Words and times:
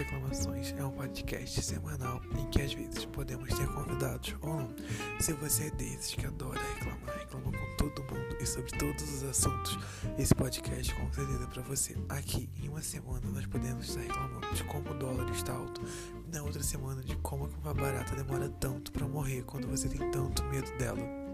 Reclamações 0.00 0.74
é 0.78 0.82
um 0.82 0.92
podcast 0.92 1.60
semanal 1.60 2.22
em 2.38 2.46
que 2.46 2.62
às 2.62 2.72
vezes 2.72 3.04
podemos 3.04 3.50
ter 3.50 3.66
convidados 3.66 4.34
ou 4.40 4.56
não. 4.56 4.74
Se 5.20 5.34
você 5.34 5.64
é 5.64 5.70
desses 5.72 6.14
que 6.14 6.24
adora 6.24 6.58
reclamar, 6.58 7.18
reclama 7.18 7.52
com 7.52 7.76
todo 7.76 8.02
mundo 8.04 8.34
e 8.40 8.46
sobre 8.46 8.70
todos 8.78 9.02
os 9.02 9.22
assuntos, 9.24 9.78
esse 10.16 10.34
podcast 10.34 10.94
com 10.94 11.12
certeza 11.12 11.44
é 11.44 11.46
para 11.48 11.62
você. 11.64 11.94
Aqui, 12.08 12.48
em 12.56 12.70
uma 12.70 12.80
semana, 12.80 13.28
nós 13.30 13.44
podemos 13.44 13.90
estar 13.90 14.00
reclamando 14.00 14.54
de 14.54 14.64
como 14.64 14.90
o 14.90 14.94
dólar 14.94 15.30
está 15.32 15.52
alto, 15.52 15.82
na 16.32 16.42
outra 16.44 16.62
semana, 16.62 17.02
de 17.02 17.16
como 17.16 17.50
uma 17.62 17.74
barata 17.74 18.16
demora 18.16 18.48
tanto 18.48 18.90
para 18.92 19.06
morrer 19.06 19.42
quando 19.42 19.68
você 19.68 19.86
tem 19.86 20.10
tanto 20.10 20.42
medo 20.44 20.78
dela. 20.78 21.29